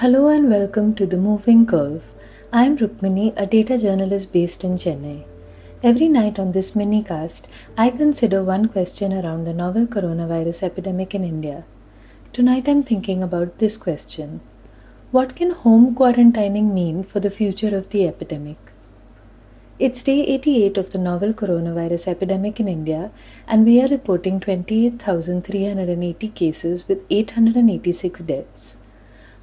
[0.00, 2.04] Hello and welcome to The Moving Curve.
[2.50, 5.24] I am Rukmini, a data journalist based in Chennai.
[5.82, 11.14] Every night on this mini cast, I consider one question around the novel coronavirus epidemic
[11.14, 11.64] in India.
[12.32, 14.40] Tonight I'm thinking about this question
[15.10, 18.72] What can home quarantining mean for the future of the epidemic?
[19.78, 23.10] It's day 88 of the novel coronavirus epidemic in India,
[23.46, 28.78] and we are reporting 28,380 cases with 886 deaths.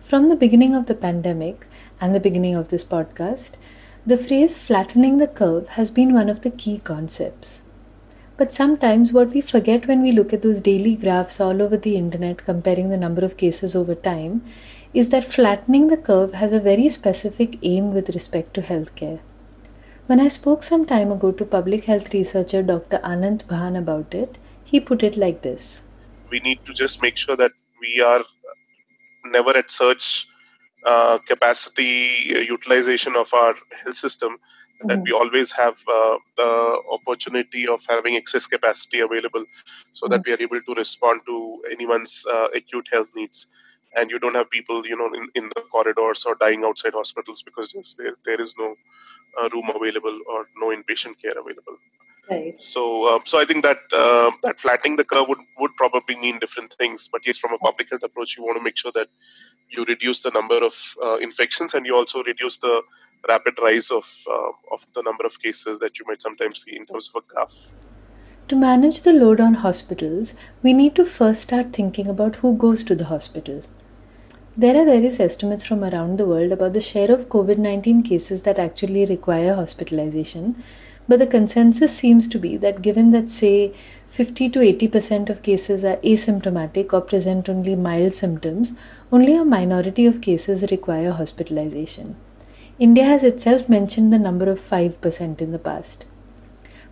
[0.08, 1.68] From the beginning of the pandemic
[2.00, 3.56] and the beginning of this podcast,
[4.06, 7.62] the phrase flattening the curve has been one of the key concepts.
[8.38, 11.98] But sometimes what we forget when we look at those daily graphs all over the
[11.98, 14.46] internet comparing the number of cases over time
[14.94, 19.20] is that flattening the curve has a very specific aim with respect to healthcare.
[20.06, 23.00] When I spoke some time ago to public health researcher Dr.
[23.00, 25.84] Anant Bhan about it, he put it like this
[26.30, 28.24] We need to just make sure that we are
[29.26, 30.28] never at surge
[30.86, 34.88] uh, capacity utilization of our health system mm-hmm.
[34.88, 39.44] that we always have uh, the opportunity of having excess capacity available
[39.92, 40.12] so mm-hmm.
[40.14, 43.48] that we are able to respond to anyone's uh, acute health needs
[43.96, 47.42] and you don't have people you know in, in the corridors or dying outside hospitals
[47.42, 48.76] because just there, there is no
[49.42, 51.78] uh, room available or no inpatient care available
[52.30, 52.60] Right.
[52.60, 56.40] So, uh, so I think that uh, that flattening the curve would, would probably mean
[56.40, 57.08] different things.
[57.10, 59.08] But yes, from a public health approach, you want to make sure that
[59.70, 62.82] you reduce the number of uh, infections and you also reduce the
[63.30, 66.86] rapid rise of uh, of the number of cases that you might sometimes see in
[66.86, 67.70] terms of a graph.
[68.50, 72.84] To manage the load on hospitals, we need to first start thinking about who goes
[72.86, 73.64] to the hospital.
[74.56, 78.42] There are various estimates from around the world about the share of COVID 19 cases
[78.42, 80.64] that actually require hospitalization
[81.08, 83.74] but the consensus seems to be that given that, say,
[84.08, 88.74] 50 to 80% of cases are asymptomatic or present only mild symptoms,
[89.12, 92.16] only a minority of cases require hospitalization.
[92.80, 96.06] India has itself mentioned the number of 5% in the past.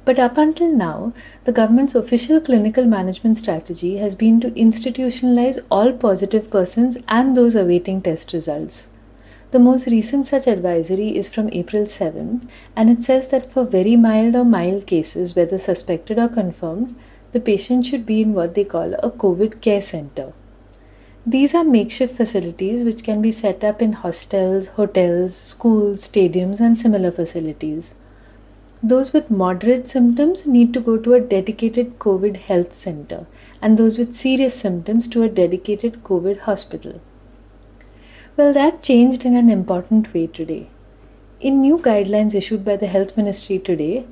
[0.04, 1.14] But up until now,
[1.46, 7.56] the government's official clinical management strategy has been to institutionalize all positive persons and those
[7.56, 8.90] awaiting test results.
[9.56, 12.46] The most recent such advisory is from April 7th,
[12.76, 16.94] and it says that for very mild or mild cases, whether suspected or confirmed,
[17.32, 20.34] the patient should be in what they call a COVID care center.
[21.26, 26.78] These are makeshift facilities which can be set up in hostels, hotels, schools, stadiums, and
[26.78, 27.96] similar facilities.
[28.84, 33.26] Those with moderate symptoms need to go to a dedicated COVID health center,
[33.62, 37.00] and those with serious symptoms to a dedicated COVID hospital.
[38.38, 40.68] Well, that changed in an important way today.
[41.40, 44.06] In new guidelines issued by the Health Ministry today,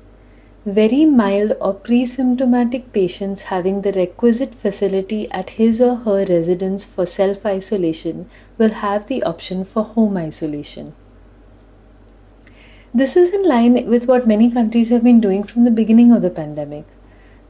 [0.65, 6.85] very mild or pre symptomatic patients having the requisite facility at his or her residence
[6.85, 10.93] for self isolation will have the option for home isolation.
[12.93, 16.21] This is in line with what many countries have been doing from the beginning of
[16.21, 16.85] the pandemic.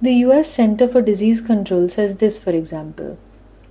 [0.01, 3.19] The US Center for Disease Control says this, for example.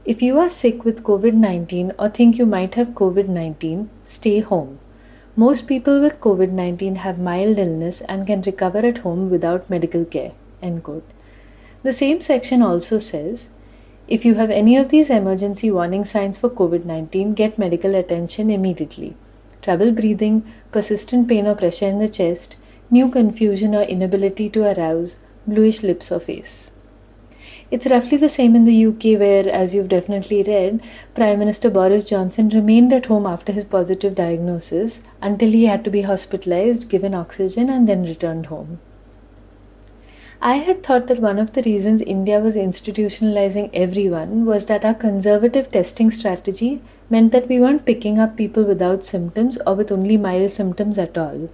[0.04, 4.40] If you are sick with COVID 19 or think you might have COVID 19, stay
[4.40, 4.80] home.
[5.36, 10.04] Most people with COVID 19 have mild illness and can recover at home without medical
[10.04, 10.32] care.
[10.60, 11.08] End quote.
[11.84, 13.50] The same section also says
[14.08, 18.50] if you have any of these emergency warning signs for COVID 19, get medical attention
[18.50, 19.14] immediately.
[19.60, 22.56] Trouble breathing, persistent pain or pressure in the chest,
[22.90, 26.72] new confusion or inability to arouse, bluish lips or face.
[27.72, 30.82] It's roughly the same in the UK, where, as you've definitely read,
[31.14, 35.90] Prime Minister Boris Johnson remained at home after his positive diagnosis until he had to
[35.90, 38.78] be hospitalized, given oxygen, and then returned home.
[40.42, 44.92] I had thought that one of the reasons India was institutionalizing everyone was that our
[44.92, 50.18] conservative testing strategy meant that we weren't picking up people without symptoms or with only
[50.18, 51.48] mild symptoms at all.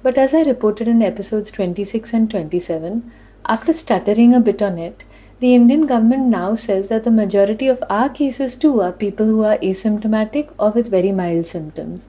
[0.00, 3.10] But as I reported in episodes 26 and 27,
[3.46, 5.02] after stuttering a bit on it,
[5.44, 9.42] the Indian government now says that the majority of our cases too are people who
[9.44, 12.08] are asymptomatic or with very mild symptoms.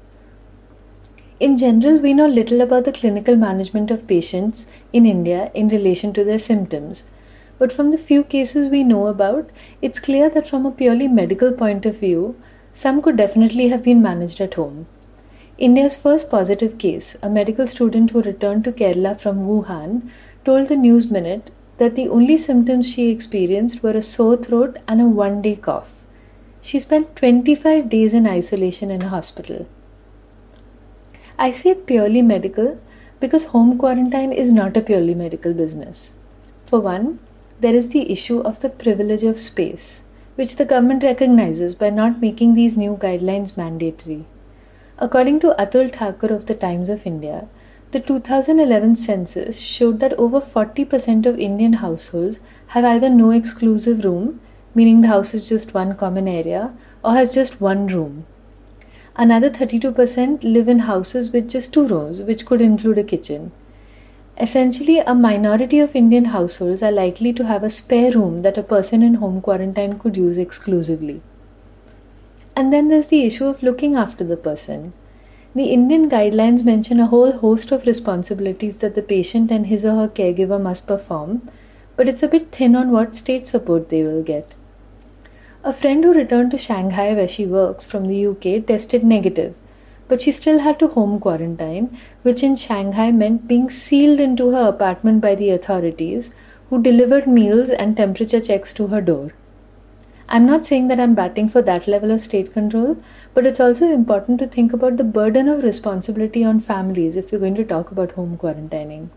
[1.41, 6.13] In general, we know little about the clinical management of patients in India in relation
[6.13, 7.11] to their symptoms.
[7.59, 9.49] But from the few cases we know about,
[9.81, 12.37] it's clear that from a purely medical point of view,
[12.71, 14.87] some could definitely have been managed at home.
[15.57, 20.09] India's first positive case, a medical student who returned to Kerala from Wuhan,
[20.45, 25.01] told the News Minute that the only symptoms she experienced were a sore throat and
[25.01, 26.05] a one day cough.
[26.61, 29.67] She spent 25 days in isolation in a hospital.
[31.37, 32.79] I say purely medical
[33.19, 36.15] because home quarantine is not a purely medical business.
[36.65, 37.19] For one,
[37.59, 40.05] there is the issue of the privilege of space.
[40.35, 44.25] which the government recognizes by not making these new guidelines mandatory.
[44.97, 47.47] According to Atul Thakur of the Times of India,
[47.95, 52.41] the 2011 census showed that over 40% of Indian households
[52.73, 54.41] have either no exclusive room,
[54.73, 56.73] meaning the house is just one common area,
[57.05, 58.25] or has just one room.
[59.15, 63.53] Another 32% live in houses with just two rooms, which could include a kitchen.
[64.41, 68.69] Essentially, a minority of Indian households are likely to have a spare room that a
[68.75, 71.21] person in home quarantine could use exclusively.
[72.57, 74.91] And then there's the issue of looking after the person.
[75.55, 79.95] The Indian guidelines mention a whole host of responsibilities that the patient and his or
[79.95, 81.43] her caregiver must perform,
[81.95, 84.53] but it's a bit thin on what state support they will get.
[85.63, 89.55] A friend who returned to Shanghai, where she works from the UK, tested negative,
[90.09, 94.67] but she still had to home quarantine, which in Shanghai meant being sealed into her
[94.67, 96.35] apartment by the authorities,
[96.69, 99.31] who delivered meals and temperature checks to her door.
[100.27, 102.97] I'm not saying that I'm batting for that level of state control,
[103.35, 107.41] but it's also important to think about the burden of responsibility on families if you're
[107.41, 109.09] going to talk about home quarantining.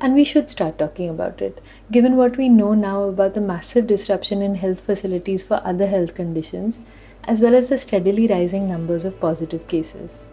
[0.00, 1.60] And we should start talking about it,
[1.90, 6.14] given what we know now about the massive disruption in health facilities for other health
[6.14, 6.78] conditions,
[7.24, 10.26] as well as the steadily rising numbers of positive cases.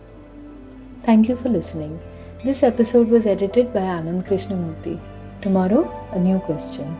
[1.03, 1.99] Thank you for listening.
[2.45, 4.97] This episode was edited by Anand Krishnamurthy.
[5.41, 6.95] Tomorrow, a new question.